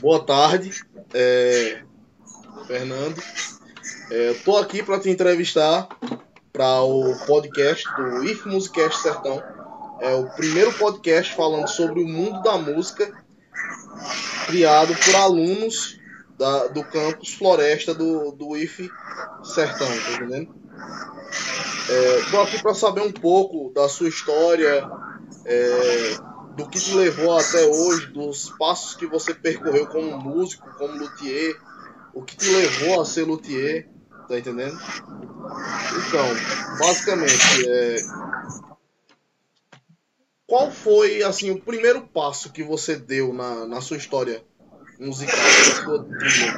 [0.00, 0.70] boa tarde,
[1.12, 1.82] é,
[2.66, 3.20] Fernando.
[4.10, 5.88] É, aqui para te entrevistar
[6.52, 9.42] para o podcast do If Musicast Sertão.
[10.00, 13.12] É o primeiro podcast falando sobre o mundo da música,
[14.46, 15.98] criado por alunos
[16.38, 18.88] da, do campus Floresta do, do IF
[19.42, 20.54] Sertão, tá entendendo?
[21.90, 24.88] É, aqui para saber um pouco da sua história,
[25.44, 26.16] é,
[26.58, 31.56] do que te levou até hoje, dos passos que você percorreu como músico, como luthier,
[32.12, 33.88] o que te levou a ser luthier,
[34.28, 34.76] tá entendendo?
[34.76, 36.26] Então,
[36.80, 37.96] basicamente, é...
[40.48, 44.42] qual foi assim o primeiro passo que você deu na, na sua história
[44.98, 46.52] musical, na sua trilha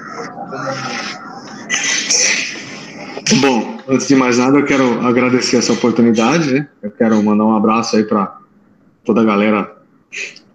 [3.28, 6.54] como Bom, antes de mais nada, eu quero agradecer essa oportunidade.
[6.54, 6.68] Né?
[6.82, 8.40] Eu quero mandar um abraço aí para
[9.04, 9.79] toda a galera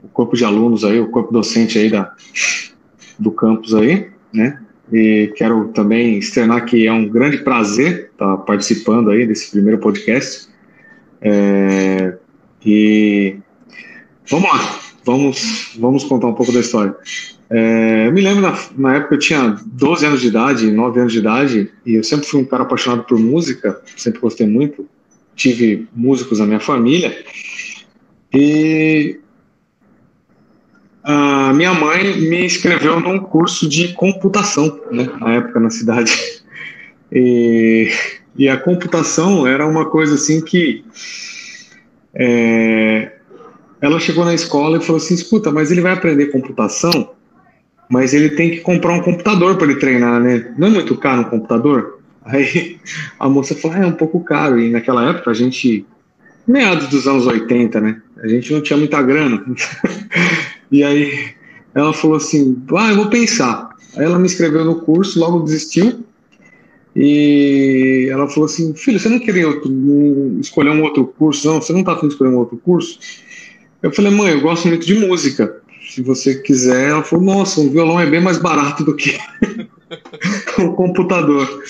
[0.03, 2.13] o corpo de alunos aí, o corpo docente aí da,
[3.17, 4.61] do campus aí, né?
[4.91, 10.47] E quero também externar que é um grande prazer estar participando aí desse primeiro podcast.
[11.21, 12.15] É,
[12.63, 13.37] e
[14.29, 16.95] vamos lá, vamos, vamos contar um pouco da história.
[17.49, 21.13] É, eu me lembro na, na época eu tinha 12 anos de idade, 9 anos
[21.13, 24.87] de idade, e eu sempre fui um cara apaixonado por música, sempre gostei muito.
[25.35, 27.23] Tive músicos na minha família.
[28.33, 29.19] E
[31.07, 36.11] a minha mãe me inscreveu num curso de computação, né, na época na cidade.
[37.11, 37.91] E,
[38.35, 40.83] e a computação era uma coisa assim que
[42.11, 43.11] é,
[43.79, 47.11] ela chegou na escola e falou assim: escuta, mas ele vai aprender computação,
[47.87, 50.53] mas ele tem que comprar um computador para ele treinar, né?
[50.57, 51.99] Não é muito caro um computador?
[52.25, 52.79] Aí
[53.19, 54.59] a moça falou: ah, é um pouco caro.
[54.59, 55.85] E naquela época a gente,
[56.47, 58.01] meados dos anos 80, né?
[58.23, 59.45] A gente não tinha muita grana.
[60.75, 61.29] E aí
[61.73, 63.69] ela falou assim: Ah, eu vou pensar.
[63.95, 66.03] Aí ela me inscreveu no curso, logo desistiu.
[66.93, 69.71] E ela falou assim: Filho, você não queria outro,
[70.41, 71.47] escolher um outro curso?
[71.47, 72.99] Não, você não está afim de escolher um outro curso?
[73.81, 75.61] Eu falei: Mãe, eu gosto muito de música.
[75.89, 76.89] Se você quiser.
[76.89, 79.17] Ela falou: Nossa, um violão é bem mais barato do que
[80.59, 81.63] o computador.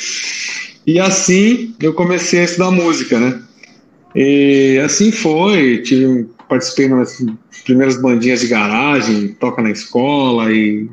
[0.88, 3.40] E assim eu comecei a estudar música, né?
[4.16, 5.84] E assim foi.
[5.84, 7.24] Tive participei nas
[7.64, 10.90] primeiras bandinhas de garagem, toca na escola e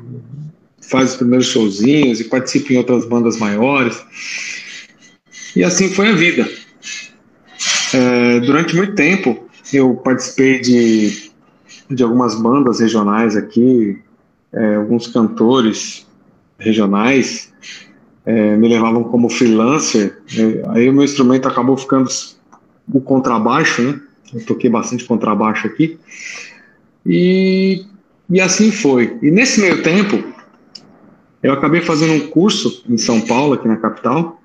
[0.81, 4.03] faz os primeiros showzinhos e participa em outras bandas maiores.
[5.55, 6.49] E assim foi a vida.
[7.93, 11.31] É, durante muito tempo eu participei de,
[11.89, 13.99] de algumas bandas regionais aqui,
[14.51, 16.05] é, alguns cantores
[16.59, 17.51] regionais
[18.25, 20.21] é, me levavam como freelancer.
[20.37, 22.09] É, aí o meu instrumento acabou ficando
[22.91, 23.99] o contrabaixo, né?
[24.33, 25.97] Eu toquei bastante contrabaixo aqui.
[27.05, 27.85] E,
[28.29, 29.17] e assim foi.
[29.21, 30.23] E nesse meio tempo,
[31.41, 34.41] eu acabei fazendo um curso em São Paulo, aqui na capital.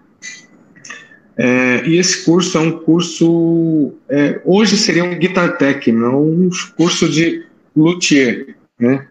[1.36, 3.92] É, e esse curso é um curso.
[4.08, 8.56] É, hoje seria um Guitar Tech, não um curso de luthier.
[8.78, 9.06] Né?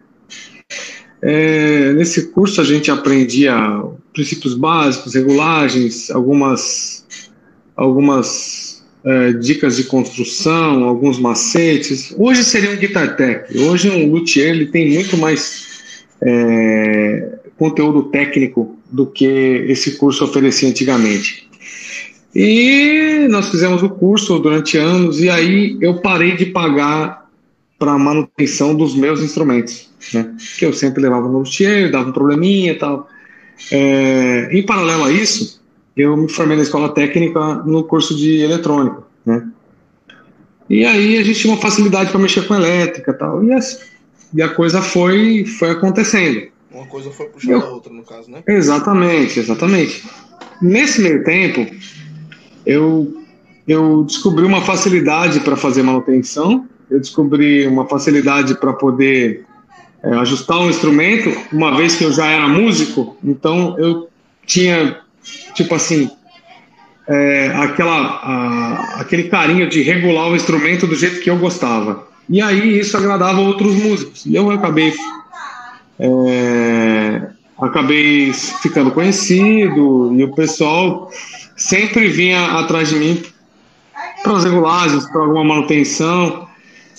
[1.22, 3.54] É, nesse curso a gente aprendia
[4.12, 7.06] princípios básicos, regulagens, algumas,
[7.74, 8.67] algumas
[9.04, 12.14] é, dicas de construção, alguns macetes.
[12.16, 13.56] Hoje seria um guitar tech.
[13.58, 15.66] Hoje um luthier ele tem muito mais
[16.20, 19.26] é, conteúdo técnico do que
[19.68, 21.48] esse curso oferecia antigamente.
[22.34, 27.26] E nós fizemos o curso durante anos e aí eu parei de pagar
[27.78, 30.34] para manutenção dos meus instrumentos, né?
[30.58, 33.08] Que eu sempre levava no luthier, dava um probleminha e tal.
[33.72, 35.57] É, em paralelo a isso,
[35.98, 39.48] eu me formei na escola técnica no curso de eletrônica, né?
[40.70, 43.78] E aí a gente tinha uma facilidade para mexer com elétrica tal, e, assim,
[44.34, 46.48] e a coisa foi, foi acontecendo.
[46.70, 48.42] Uma coisa foi puxando eu, a outra, no caso, né?
[48.46, 50.04] Exatamente, exatamente.
[50.60, 51.66] Nesse meio tempo,
[52.66, 53.22] eu,
[53.66, 59.44] eu descobri uma facilidade para fazer manutenção, eu descobri uma facilidade para poder
[60.02, 64.08] é, ajustar um instrumento, uma vez que eu já era músico, então eu
[64.46, 65.00] tinha
[65.54, 66.10] tipo assim,
[67.08, 72.06] é, aquela, a, aquele carinho de regular o instrumento do jeito que eu gostava.
[72.28, 74.26] E aí isso agradava outros músicos.
[74.26, 74.92] E eu acabei
[75.98, 77.28] é,
[77.58, 81.10] acabei ficando conhecido e o pessoal
[81.56, 83.22] sempre vinha atrás de mim
[84.22, 86.46] para as regulagens, para alguma manutenção.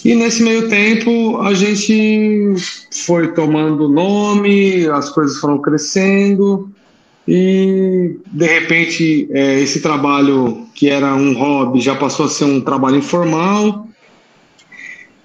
[0.04, 2.56] E nesse meio tempo a gente
[3.06, 6.74] foi tomando nome, as coisas foram crescendo
[7.32, 12.60] e de repente é, esse trabalho que era um hobby já passou a ser um
[12.60, 13.88] trabalho informal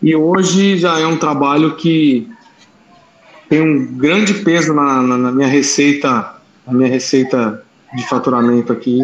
[0.02, 2.28] e hoje já é um trabalho que
[3.48, 6.34] tem um grande peso na, na, na minha receita,
[6.66, 7.64] na minha receita
[7.96, 8.98] de faturamento aqui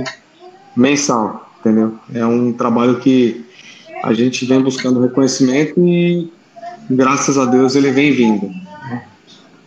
[0.77, 1.95] mensal, entendeu?
[2.13, 3.47] É um trabalho que
[4.05, 6.31] a gente vem buscando reconhecimento e
[6.91, 8.51] graças a Deus ele vem vindo.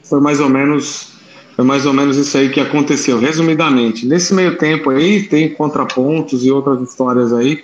[0.03, 1.12] Foi mais ou menos
[1.55, 4.05] foi mais ou menos isso aí que aconteceu, resumidamente.
[4.05, 7.63] Nesse meio tempo aí tem contrapontos e outras histórias aí,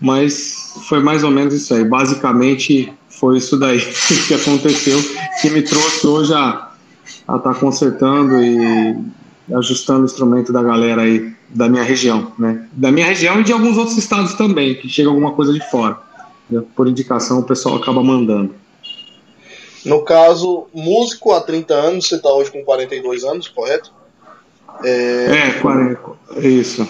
[0.00, 1.84] mas foi mais ou menos isso aí.
[1.84, 3.80] Basicamente foi isso daí
[4.28, 4.98] que aconteceu,
[5.40, 6.70] que me trouxe hoje a
[7.20, 8.96] estar tá consertando e
[9.54, 12.66] ajustando o instrumento da galera aí da minha região, né?
[12.72, 15.98] Da minha região e de alguns outros estados também, que chega alguma coisa de fora.
[16.74, 18.54] Por indicação, o pessoal acaba mandando.
[19.86, 23.92] No caso, músico há 30 anos, você está hoje com 42 anos, correto?
[24.82, 26.00] É, é 40,
[26.36, 26.86] é isso.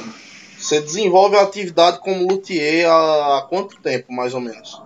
[0.58, 4.80] Você desenvolve a atividade como luthier há, há quanto tempo, mais ou menos?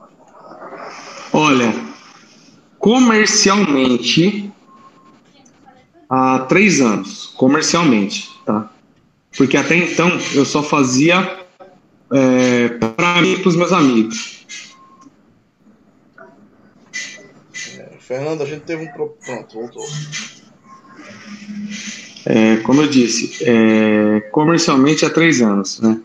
[1.32, 1.72] Olha,
[2.78, 4.52] comercialmente,
[6.08, 8.68] há três anos, comercialmente, tá?
[9.36, 11.38] Porque até então eu só fazia
[12.12, 14.44] é, para mim e para os meus amigos.
[17.78, 19.86] É, Fernando, a gente teve um pronto, voltou.
[22.26, 25.96] É, como eu disse, é, comercialmente há três anos, né?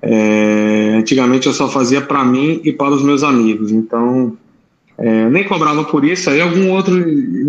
[0.00, 4.38] É, antigamente eu só fazia para mim e para os meus amigos, então
[4.96, 6.30] é, nem cobrava por isso.
[6.30, 6.96] Aí algum outro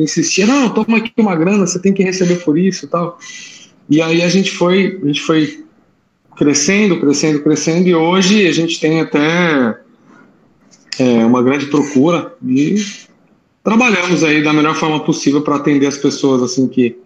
[0.02, 3.20] insistia: não, toma aqui uma grana, você tem que receber por isso, tal.
[3.88, 5.64] E aí a gente foi, a gente foi
[6.36, 9.78] crescendo, crescendo, crescendo e hoje a gente tem até
[10.98, 12.84] é, uma grande procura e
[13.64, 16.98] trabalhamos aí da melhor forma possível para atender as pessoas assim que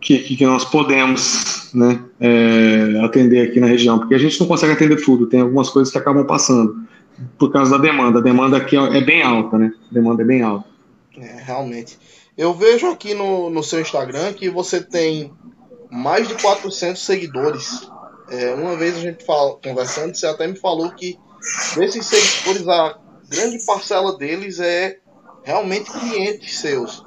[0.00, 4.72] que, que nós podemos né, é, atender aqui na região, porque a gente não consegue
[4.72, 6.88] atender tudo, tem algumas coisas que acabam passando
[7.38, 8.18] por causa da demanda.
[8.18, 9.72] A demanda aqui é bem alta, né?
[9.90, 10.66] A demanda é bem alta.
[11.18, 11.98] É, realmente.
[12.36, 15.30] Eu vejo aqui no, no seu Instagram que você tem
[15.90, 17.90] mais de 400 seguidores.
[18.30, 21.18] É, uma vez a gente fala, conversando, você até me falou que
[21.76, 22.96] desses seguidores, a
[23.28, 24.98] grande parcela deles é
[25.44, 27.04] realmente clientes seus.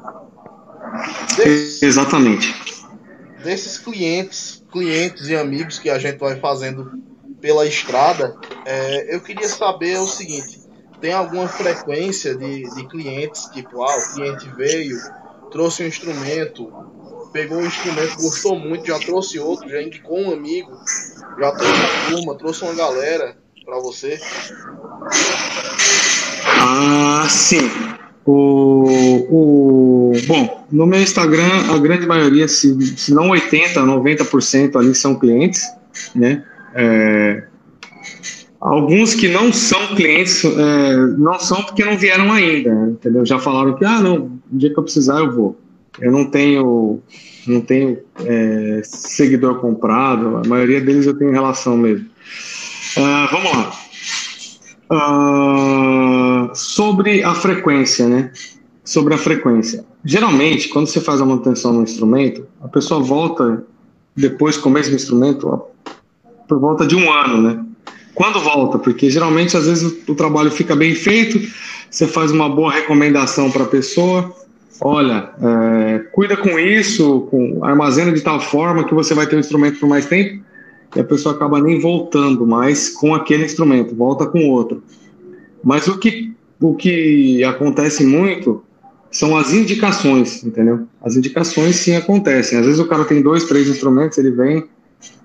[1.35, 2.63] Desses, Exatamente
[3.43, 6.91] desses clientes, clientes e amigos que a gente vai fazendo
[7.41, 8.35] pela estrada,
[8.65, 10.61] é, eu queria saber o seguinte:
[11.01, 14.97] tem alguma frequência de, de clientes, tipo, ah, o cliente veio,
[15.51, 16.71] trouxe um instrumento,
[17.33, 20.71] pegou um instrumento, gostou muito, já trouxe outro, já indicou um amigo,
[21.37, 24.19] já trouxe uma turma, trouxe uma galera para você?
[26.59, 27.69] Ah, sim.
[28.25, 28.85] O,
[29.29, 35.15] o, bom, no meu Instagram, a grande maioria, se, se não 80%, 90% ali são
[35.15, 35.63] clientes,
[36.15, 36.43] né?
[36.73, 37.43] É,
[38.61, 43.25] alguns que não são clientes, é, não são porque não vieram ainda, entendeu?
[43.25, 45.59] Já falaram que, ah, não, um dia que eu precisar eu vou.
[45.99, 47.01] Eu não tenho,
[47.45, 52.07] não tenho é, seguidor comprado, a maioria deles eu tenho relação mesmo.
[52.97, 53.82] Uh, vamos lá.
[54.93, 58.31] Uh, sobre a frequência, né?
[58.83, 59.83] Sobre a frequência.
[60.05, 63.65] Geralmente, quando você faz a manutenção no instrumento, a pessoa volta
[64.15, 65.63] depois com o mesmo instrumento
[66.47, 67.65] por volta de um ano, né?
[68.13, 68.77] Quando volta?
[68.77, 71.39] Porque geralmente, às vezes, o, o trabalho fica bem feito,
[71.89, 74.31] você faz uma boa recomendação para a pessoa,
[74.79, 79.39] olha, é, cuida com isso, com, armazena de tal forma que você vai ter o
[79.39, 80.43] instrumento por mais tempo
[80.95, 84.83] e a pessoa acaba nem voltando mais com aquele instrumento, volta com outro.
[85.63, 88.63] Mas o que, o que acontece muito
[89.09, 90.87] são as indicações, entendeu?
[91.01, 92.57] As indicações sim acontecem.
[92.57, 94.65] Às vezes o cara tem dois, três instrumentos, ele vem,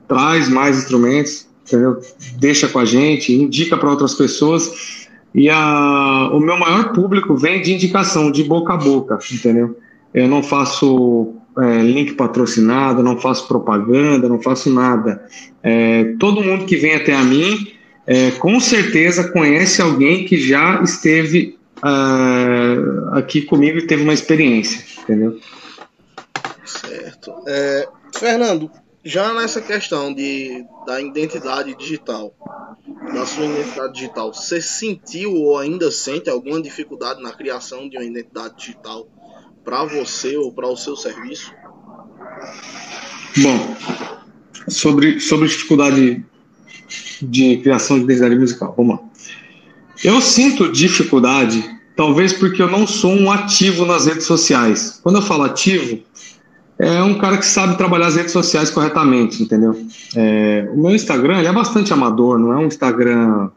[0.06, 1.98] traz mais instrumentos, entendeu?
[2.38, 5.06] Deixa com a gente, indica para outras pessoas.
[5.34, 9.76] E a, o meu maior público vem de indicação, de boca a boca, entendeu?
[10.12, 15.26] Eu não faço é, link patrocinado, não faço propaganda, não faço nada.
[15.62, 17.72] É, todo mundo que vem até a mim,
[18.06, 24.84] é, com certeza conhece alguém que já esteve uh, aqui comigo e teve uma experiência,
[25.02, 25.38] entendeu?
[26.64, 27.32] Certo.
[27.46, 28.70] É, Fernando,
[29.04, 32.34] já nessa questão de, da identidade digital,
[33.12, 38.04] da sua identidade digital, você sentiu ou ainda sente alguma dificuldade na criação de uma
[38.04, 39.08] identidade digital
[39.68, 41.52] para você ou para o seu serviço?
[43.37, 43.76] Bom,
[44.66, 46.25] sobre, sobre dificuldade
[47.20, 49.02] de criação de identidade musical, vamos lá.
[50.02, 51.62] Eu sinto dificuldade,
[51.94, 54.98] talvez porque eu não sou um ativo nas redes sociais.
[55.02, 56.00] Quando eu falo ativo,
[56.78, 59.78] é um cara que sabe trabalhar as redes sociais corretamente, entendeu?
[60.16, 63.50] É, o meu Instagram é bastante amador, não é um Instagram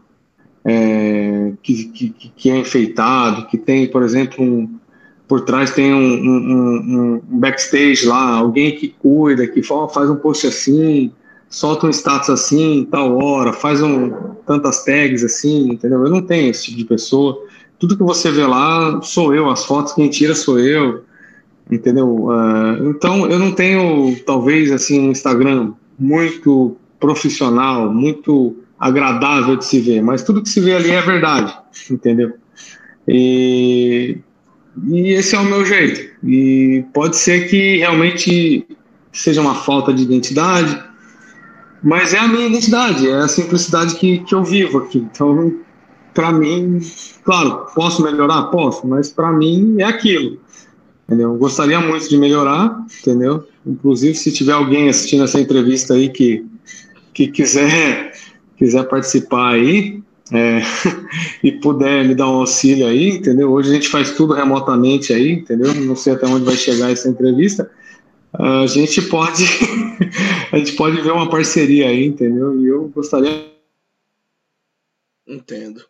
[0.66, 4.81] é, que, que, que é enfeitado, que tem, por exemplo, um,
[5.32, 10.46] por trás tem um, um, um, backstage lá, alguém que cuida, que faz um post
[10.46, 11.10] assim,
[11.50, 14.10] solta um status assim, tal hora, faz um,
[14.46, 16.04] tantas tags assim, entendeu?
[16.04, 17.46] Eu não tenho esse tipo de pessoa.
[17.80, 21.06] Tudo que você vê lá sou eu, as fotos quem tira sou eu,
[21.72, 22.26] entendeu?
[22.26, 29.80] Uh, então eu não tenho, talvez, assim, um Instagram muito profissional, muito agradável de se
[29.80, 31.58] ver, mas tudo que se vê ali é verdade,
[31.90, 32.34] entendeu?
[33.08, 34.18] E,
[34.88, 36.10] e esse é o meu jeito.
[36.24, 38.66] E pode ser que realmente
[39.12, 40.82] seja uma falta de identidade,
[41.84, 45.00] mas é a minha identidade, é a simplicidade que, que eu vivo aqui.
[45.00, 45.60] Então,
[46.14, 46.80] para mim,
[47.24, 48.44] claro, posso melhorar?
[48.44, 50.40] Posso, mas para mim é aquilo.
[51.06, 51.36] Entendeu?
[51.36, 53.46] Gostaria muito de melhorar, entendeu?
[53.66, 56.46] Inclusive, se tiver alguém assistindo essa entrevista aí que,
[57.14, 58.14] que quiser
[58.56, 60.62] quiser participar aí é,
[61.44, 63.52] e puder me dar um auxílio aí, entendeu?
[63.52, 65.74] Hoje a gente faz tudo remotamente aí, entendeu?
[65.74, 67.70] Não sei até onde vai chegar essa entrevista.
[68.34, 69.44] A gente pode
[70.52, 72.60] a gente pode ver uma parceria aí, entendeu?
[72.60, 73.52] E eu gostaria.
[75.28, 75.86] Entendo.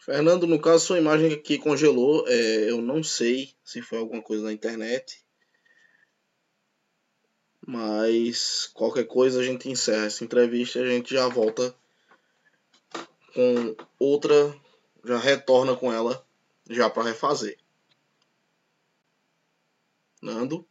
[0.00, 2.24] Fernando, no caso, sua imagem aqui congelou.
[2.28, 5.23] É, eu não sei se foi alguma coisa na internet.
[7.66, 11.74] Mas qualquer coisa a gente encerra essa entrevista e a gente já volta
[13.34, 14.54] com outra,
[15.04, 16.24] já retorna com ela
[16.68, 17.58] já para refazer.
[20.22, 20.66] Nando?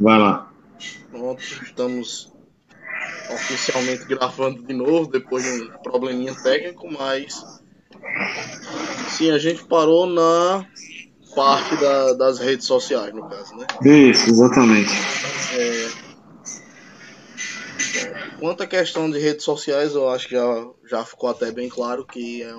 [0.00, 0.50] Vai lá.
[1.10, 2.32] Pronto, estamos
[3.30, 7.44] oficialmente gravando de novo depois de um probleminha técnico, mas
[9.10, 10.64] sim, a gente parou na
[11.34, 13.66] parte da, das redes sociais, no caso, né?
[13.82, 14.90] Isso, exatamente.
[15.54, 16.08] É...
[18.38, 22.06] Quanto à questão de redes sociais, eu acho que já, já ficou até bem claro
[22.06, 22.54] que é,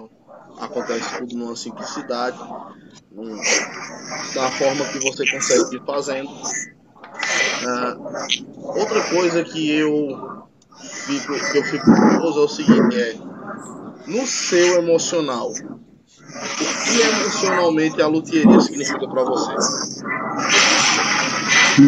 [0.58, 2.38] acontece tudo numa simplicidade,
[3.12, 3.38] num,
[4.36, 6.30] da forma que você consegue ir fazendo
[7.62, 10.48] Uh, outra coisa que eu
[10.80, 13.18] fico, que eu fico curioso é o seguinte, é
[14.08, 15.54] no seu emocional, o
[16.86, 19.54] que emocionalmente a luthieria significa para você?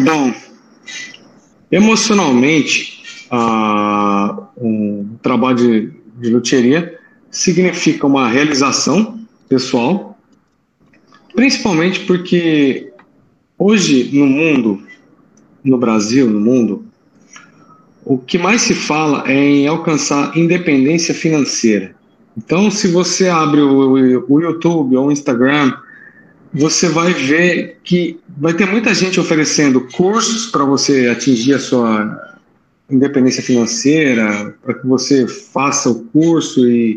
[0.04, 0.34] Bom,
[1.70, 6.98] emocionalmente, uh, um trabalho de, de luthieria
[7.30, 10.18] significa uma realização pessoal,
[11.34, 12.92] principalmente porque
[13.58, 14.82] hoje no mundo
[15.64, 16.84] no Brasil, no mundo,
[18.04, 21.94] o que mais se fala é em alcançar independência financeira.
[22.36, 25.72] Então, se você abre o, o YouTube ou o Instagram,
[26.52, 32.32] você vai ver que vai ter muita gente oferecendo cursos para você atingir a sua
[32.90, 36.96] independência financeira, para que você faça o curso e,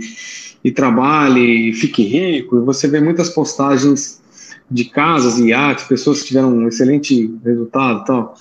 [0.63, 2.57] e trabalhe e fique rico.
[2.57, 4.22] E você vê muitas postagens
[4.69, 8.38] de casas e iates, pessoas que tiveram um excelente resultado e tal.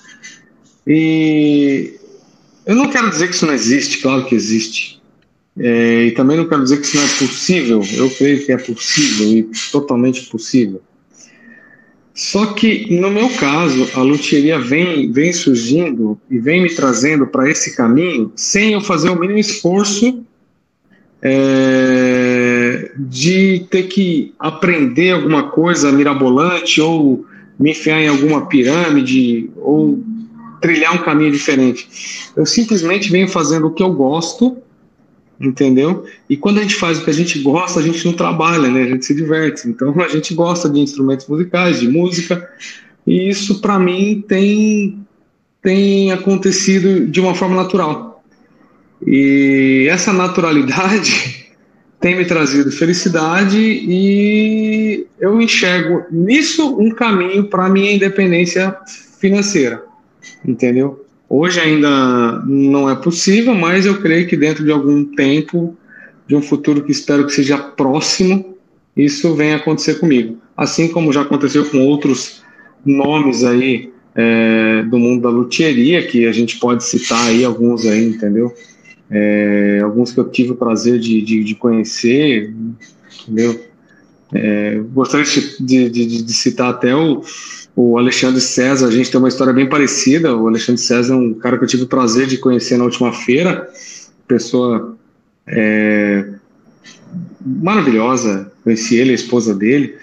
[0.87, 2.01] E
[2.67, 5.03] eu não quero dizer que isso não existe, claro que existe.
[5.57, 7.83] É, e também não quero dizer que isso não é possível.
[7.95, 10.83] Eu creio que é possível e totalmente possível.
[12.15, 17.51] Só que, no meu caso, a luthieria vem, vem surgindo e vem me trazendo para
[17.51, 20.25] esse caminho sem eu fazer o mínimo esforço
[21.27, 22.34] é,
[22.97, 27.27] de ter que aprender alguma coisa mirabolante ou
[27.59, 30.03] me enfiar em alguma pirâmide ou
[30.61, 31.89] trilhar um caminho diferente.
[32.37, 34.57] Eu simplesmente venho fazendo o que eu gosto,
[35.41, 36.07] entendeu?
[36.29, 38.83] E quando a gente faz o que a gente gosta, a gente não trabalha, né?
[38.83, 39.69] A gente se diverte.
[39.69, 42.49] Então a gente gosta de instrumentos musicais, de música,
[43.07, 44.99] e isso para mim tem
[45.61, 48.23] tem acontecido de uma forma natural.
[49.07, 51.44] E essa naturalidade
[52.05, 58.77] tem me trazido felicidade e eu enxergo nisso um caminho para minha independência
[59.19, 59.83] financeira
[60.47, 61.03] entendeu?
[61.31, 65.75] Hoje ainda não é possível, mas eu creio que dentro de algum tempo,
[66.27, 68.55] de um futuro que espero que seja próximo,
[68.95, 70.37] isso venha acontecer comigo.
[70.55, 72.43] Assim como já aconteceu com outros
[72.85, 78.11] nomes aí é, do mundo da luthieria, que a gente pode citar aí alguns aí,
[78.11, 78.53] entendeu?
[79.11, 82.53] É, alguns que eu tive o prazer de, de, de conhecer,
[83.23, 83.61] entendeu?
[84.33, 85.25] É, gostaria
[85.61, 87.23] de, de, de, citar até o,
[87.77, 90.37] o Alexandre César, a gente tem uma história bem parecida.
[90.37, 93.13] O Alexandre César é um cara que eu tive o prazer de conhecer na última
[93.13, 93.69] feira,
[94.27, 94.97] pessoa
[95.47, 96.27] é,
[97.45, 99.97] maravilhosa, conheci ele, a esposa dele.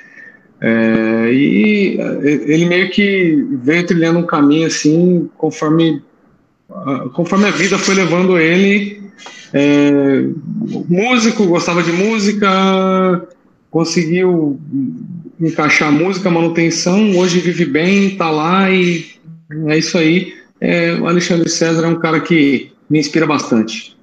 [0.62, 1.98] É, e
[2.46, 6.02] ele meio que veio trilhando um caminho assim, conforme,
[7.14, 9.02] conforme a vida foi levando ele.
[9.54, 10.24] É,
[10.88, 13.28] músico, gostava de música,
[13.70, 14.60] conseguiu
[15.40, 19.12] encaixar música, manutenção, hoje vive bem, tá lá e
[19.68, 20.40] é isso aí.
[20.60, 23.98] É, o Alexandre César é um cara que me inspira bastante.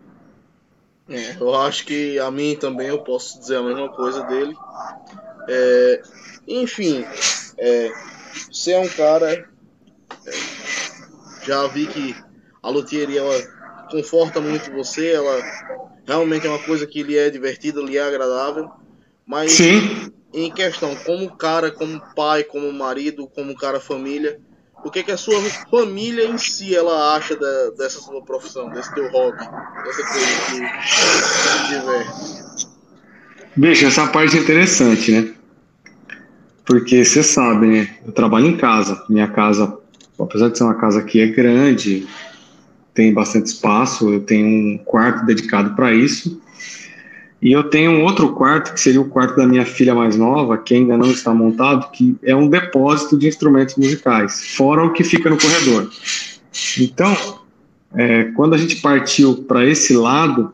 [1.09, 4.55] É, eu acho que a mim também eu posso dizer a mesma coisa dele.
[5.49, 6.03] É,
[6.47, 7.05] enfim,
[7.57, 7.91] é,
[8.51, 9.49] você é um cara.
[10.27, 10.31] É,
[11.47, 12.28] já vi que
[12.63, 13.59] a luthieria ela
[13.91, 15.43] conforta muito você, ela
[16.07, 18.71] realmente é uma coisa que lhe é divertida, lhe é agradável.
[19.27, 20.13] Mas Sim.
[20.33, 24.41] em questão, como cara, como pai, como marido, como cara família,
[24.85, 28.95] o que, que a sua família em si ela acha da, dessa sua profissão, desse
[28.95, 30.61] teu hobby, dessa coisa que,
[31.43, 32.39] te diverte?
[33.57, 35.35] Bicho, essa parte é interessante, né?
[36.65, 37.99] Porque você sabe, né?
[38.07, 39.05] Eu trabalho em casa.
[39.09, 39.77] Minha casa,
[40.19, 42.07] apesar de ser uma casa que é grande,
[42.99, 46.43] tem bastante espaço, eu tenho um quarto dedicado para isso.
[47.41, 50.59] E eu tenho um outro quarto, que seria o quarto da minha filha mais nova,
[50.59, 55.05] que ainda não está montado, que é um depósito de instrumentos musicais, fora o que
[55.05, 55.89] fica no corredor.
[56.81, 57.17] Então,
[57.95, 60.53] é, quando a gente partiu para esse lado,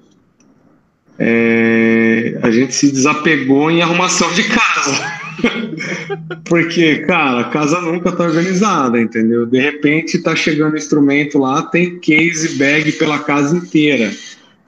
[1.19, 5.24] é, a gente se desapegou em arrumação de casa.
[6.45, 9.47] Porque, cara, a casa nunca tá organizada, entendeu?
[9.47, 14.13] De repente tá chegando instrumento lá, tem case bag pela casa inteira,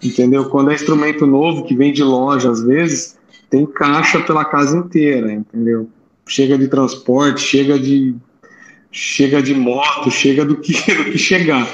[0.02, 0.46] entendeu?
[0.46, 3.16] Quando é instrumento novo que vem de loja, às vezes,
[3.50, 5.88] tem caixa pela casa inteira, entendeu?
[6.26, 8.14] Chega de transporte, chega de
[8.90, 11.68] chega de moto, chega do que do que chegar.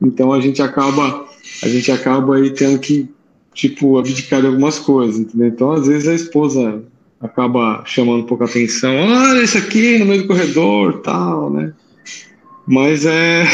[0.00, 1.26] Então a gente acaba
[1.62, 3.08] a gente acaba aí tendo que
[3.54, 5.48] tipo abdicar de algumas coisas, entendeu?
[5.48, 6.82] Então às vezes a esposa
[7.20, 8.94] acaba chamando um atenção.
[8.94, 11.72] Olha isso aqui no meio do corredor, tal, né?
[12.66, 13.46] Mas é,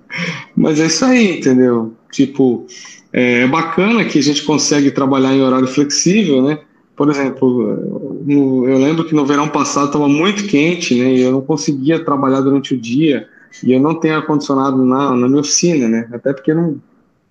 [0.56, 1.94] mas é isso aí, entendeu?
[2.10, 2.66] Tipo,
[3.12, 6.58] é, é bacana que a gente consegue trabalhar em horário flexível, né?
[6.96, 11.12] Por exemplo, eu lembro que no verão passado estava muito quente, né?
[11.12, 13.28] E eu não conseguia trabalhar durante o dia.
[13.62, 16.08] E eu não tenho ar-condicionado na, na minha oficina, né?
[16.10, 16.80] Até porque não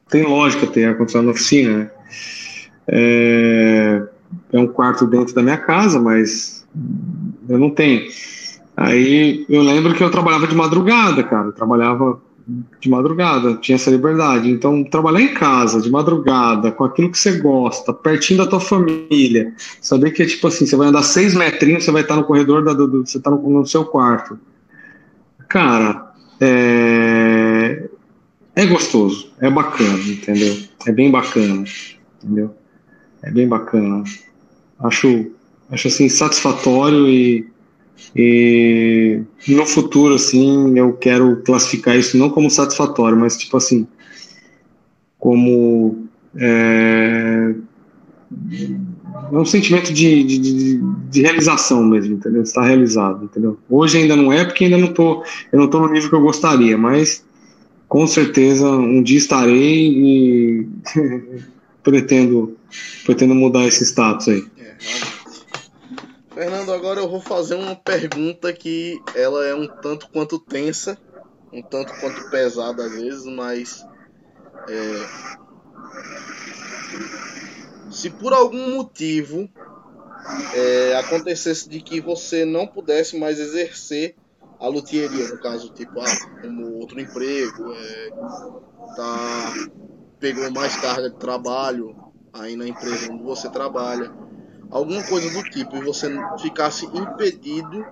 [0.08, 1.92] tem lógica ter ar-condicionado na oficina, né?
[2.88, 4.04] É,
[4.52, 6.66] é um quarto dentro da minha casa, mas
[7.48, 8.08] eu não tenho.
[8.78, 11.48] Aí eu lembro que eu trabalhava de madrugada, cara.
[11.48, 12.20] Eu trabalhava
[12.80, 14.50] de madrugada, tinha essa liberdade.
[14.52, 19.54] Então, trabalhar em casa, de madrugada, com aquilo que você gosta, pertinho da tua família,
[19.82, 22.74] saber que, tipo assim, você vai andar seis metrinhos, você vai estar no corredor, da,
[22.74, 24.38] do, você está no, no, seu quarto.
[25.48, 27.90] Cara, é,
[28.56, 30.56] é gostoso, é bacana, entendeu?
[30.86, 31.64] É bem bacana,
[32.22, 32.56] entendeu?
[33.26, 34.04] É bem bacana.
[34.80, 35.32] Acho,
[35.72, 37.48] acho assim, satisfatório e,
[38.16, 43.88] e no futuro, assim, eu quero classificar isso não como satisfatório, mas tipo assim,
[45.18, 47.56] como é,
[49.32, 50.78] é um sentimento de, de, de,
[51.10, 52.44] de, realização mesmo, entendeu?
[52.44, 53.58] Está realizado, entendeu?
[53.68, 56.22] Hoje ainda não é, porque ainda não tô, eu não estou no nível que eu
[56.22, 57.26] gostaria, mas
[57.88, 60.68] com certeza um dia estarei e
[61.86, 62.58] pretendo,
[63.06, 64.44] pretendo mudar esse status aí.
[64.58, 64.76] É,
[66.34, 70.98] Fernando, agora eu vou fazer uma pergunta que ela é um tanto quanto tensa,
[71.54, 73.86] um tanto quanto pesada às vezes, mas
[74.68, 75.06] é,
[77.92, 79.48] se por algum motivo
[80.56, 84.16] é, acontecesse de que você não pudesse mais exercer
[84.60, 88.10] a luthieria, no caso, tipo, ah, como outro emprego, é,
[88.96, 89.15] tá
[90.26, 91.96] pegou mais carga de trabalho
[92.34, 94.12] aí na empresa onde você trabalha,
[94.72, 96.10] alguma coisa do tipo, e você
[96.42, 97.86] ficasse impedido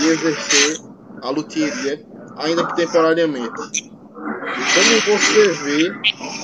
[0.00, 0.80] de exercer
[1.22, 2.04] a luthieria,
[2.36, 3.62] ainda que temporariamente.
[3.78, 5.94] E como você vê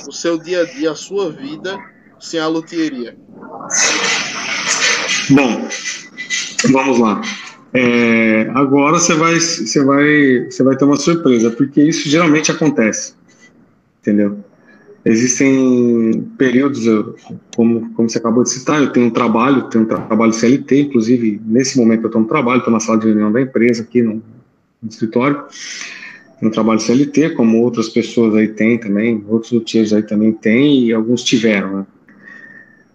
[0.07, 1.77] o seu dia a dia, a sua vida
[2.17, 3.17] sem a luthieria?
[5.31, 5.67] Bom,
[6.71, 7.21] vamos lá.
[7.73, 13.15] É, agora você vai, você vai, você vai ter uma surpresa, porque isso geralmente acontece,
[13.99, 14.45] entendeu?
[15.09, 16.85] Existem períodos,
[17.55, 21.41] como, como você acabou de citar, eu tenho um trabalho, tenho um trabalho CLT, inclusive
[21.47, 24.21] nesse momento eu estou no trabalho, estou na sala de reunião da empresa aqui no,
[24.83, 25.43] no escritório,
[26.39, 30.93] no trabalho CLT, como outras pessoas aí têm também, outros luthiers aí também têm e
[30.93, 31.85] alguns tiveram, né?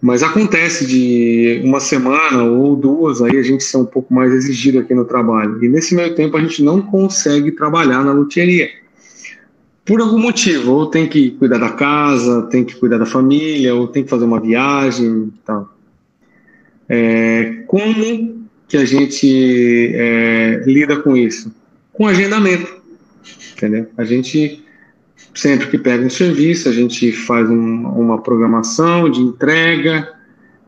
[0.01, 4.79] Mas acontece de uma semana ou duas aí a gente ser um pouco mais exigido
[4.79, 5.61] aqui no trabalho.
[5.63, 8.69] E nesse meio tempo a gente não consegue trabalhar na luthieria.
[9.85, 13.87] Por algum motivo, ou tem que cuidar da casa, tem que cuidar da família, ou
[13.87, 15.69] tem que fazer uma viagem e tal.
[16.89, 21.53] É, como que a gente é, lida com isso?
[21.93, 22.81] Com agendamento,
[23.55, 23.87] entendeu?
[23.95, 24.65] A gente
[25.35, 30.11] sempre que pega um serviço, a gente faz um, uma programação de entrega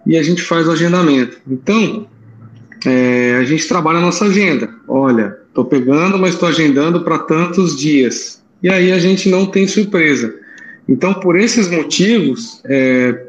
[0.06, 1.38] e a gente faz o agendamento.
[1.48, 2.08] Então,
[2.86, 4.70] é, a gente trabalha a nossa agenda.
[4.88, 8.37] Olha, estou pegando, mas estou agendando para tantos dias.
[8.62, 10.34] E aí a gente não tem surpresa.
[10.88, 13.26] Então, por esses motivos, é,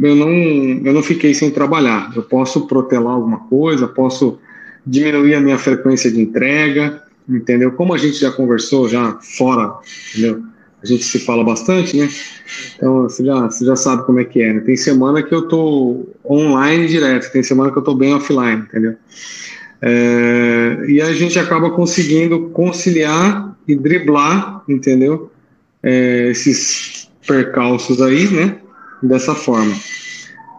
[0.00, 2.12] eu, não, eu não fiquei sem trabalhar.
[2.14, 4.38] Eu posso protelar alguma coisa, posso
[4.86, 7.72] diminuir a minha frequência de entrega, entendeu?
[7.72, 9.74] Como a gente já conversou já fora,
[10.10, 10.42] entendeu?
[10.82, 12.08] a gente se fala bastante, né?
[12.76, 14.52] Então você já, você já sabe como é que é.
[14.52, 14.60] Né?
[14.60, 18.96] Tem semana que eu tô online direto, tem semana que eu tô bem offline, entendeu?
[19.82, 25.30] É, e a gente acaba conseguindo conciliar e driblar, entendeu?
[25.82, 28.58] É, esses percalços aí, né?
[29.02, 29.74] Dessa forma.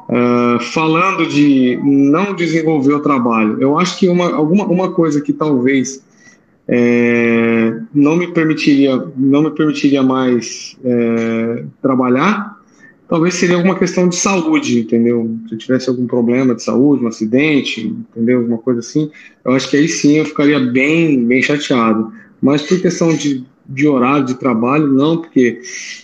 [0.10, 5.32] Uh, falando de não desenvolver o trabalho, eu acho que uma, alguma uma coisa que
[5.32, 6.04] talvez
[6.68, 12.61] é, não me permitiria não me permitiria mais é, trabalhar
[13.12, 15.38] talvez seria alguma questão de saúde entendeu?
[15.50, 18.39] Se eu tivesse algum problema de saúde um acidente entendeu?
[18.39, 19.12] Alguma coisa assim
[19.43, 22.13] eu acho que aí sim eu ficaria bem bem chateado.
[22.41, 23.43] Mas por questão de
[23.74, 25.62] de horário de trabalho, não, porque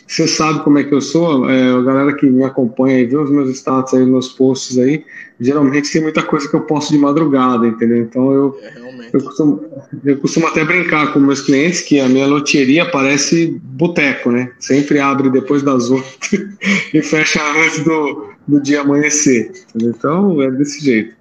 [0.08, 3.18] você sabe como é que eu sou, é, a galera que me acompanha e vê
[3.18, 5.04] os meus status aí, meus posts aí,
[5.40, 7.98] geralmente tem muita coisa que eu posto de madrugada, entendeu?
[7.98, 9.66] Então eu, é, eu, costumo,
[10.06, 14.52] eu costumo até brincar com meus clientes que a minha loteria parece boteco, né?
[14.60, 16.08] Sempre abre depois das oito
[16.94, 19.52] e fecha antes do, do dia amanhecer.
[19.70, 19.94] Entendeu?
[19.98, 21.18] Então é desse jeito.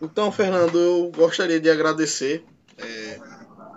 [0.00, 2.42] Então, Fernando, eu gostaria de agradecer.
[2.78, 3.05] É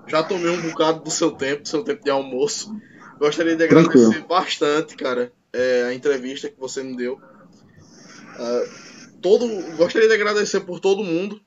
[0.09, 2.75] já tomei um bocado do seu tempo, do seu tempo de almoço.
[3.19, 4.27] Gostaria de agradecer Tranquilo.
[4.27, 7.13] bastante, cara, é, a entrevista que você me deu.
[7.13, 8.69] Uh,
[9.21, 11.39] todo, gostaria de agradecer por todo mundo.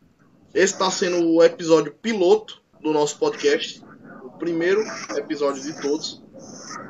[0.54, 3.82] Esse está sendo o episódio piloto do nosso podcast.
[4.22, 4.84] O primeiro
[5.16, 6.22] episódio de todos.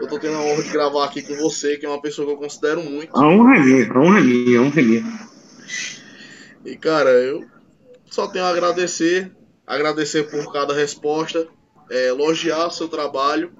[0.00, 2.32] Eu tô tendo a honra de gravar aqui com você, que é uma pessoa que
[2.32, 3.16] eu considero muito.
[3.16, 5.28] A honra é minha, a honra é minha, a honra é minha.
[6.64, 7.44] E cara, eu
[8.10, 9.30] só tenho a agradecer.
[9.64, 11.46] Agradecer por cada resposta
[11.90, 13.52] é, elogiar o seu trabalho.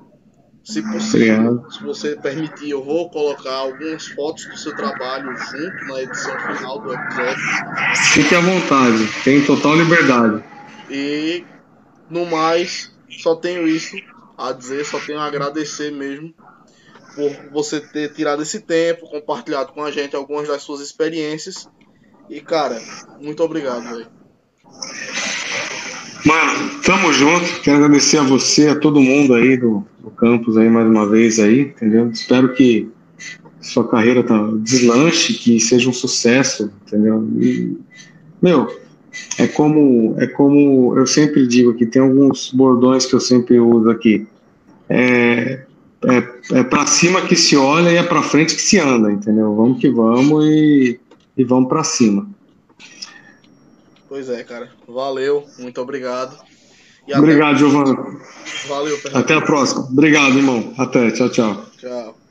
[0.64, 6.02] Se possível, se você permitir, eu vou colocar algumas fotos do seu trabalho junto na
[6.02, 7.42] edição final do episódio.
[8.14, 10.44] Fique à vontade, tem total liberdade.
[10.88, 11.44] E
[12.08, 13.96] no mais, só tenho isso
[14.38, 16.32] a dizer, só tenho a agradecer mesmo
[17.14, 21.68] por você ter tirado esse tempo, compartilhado com a gente algumas das suas experiências.
[22.30, 22.80] E cara,
[23.20, 24.06] muito obrigado, velho.
[26.24, 27.60] Mano, tamo junto.
[27.62, 31.40] Quero agradecer a você, a todo mundo aí do, do campus aí mais uma vez
[31.40, 32.08] aí, entendeu?
[32.10, 32.88] Espero que
[33.60, 37.28] sua carreira tá, deslanche, que seja um sucesso, entendeu?
[37.40, 37.76] E,
[38.40, 38.68] meu,
[39.38, 43.90] é como, é como eu sempre digo aqui, tem alguns bordões que eu sempre uso
[43.90, 44.26] aqui.
[44.88, 45.64] É,
[46.04, 49.54] é, é para cima que se olha e é para frente que se anda, entendeu?
[49.54, 51.00] Vamos que vamos e,
[51.36, 52.28] e vamos para cima.
[54.12, 54.70] Pois é, cara.
[54.86, 56.36] Valeu, muito obrigado.
[57.08, 57.96] E obrigado, Giovanni.
[58.68, 59.84] Valeu, Até a próxima.
[59.84, 60.74] Obrigado, irmão.
[60.76, 61.10] Até.
[61.12, 61.64] Tchau, tchau.
[61.78, 62.21] Tchau.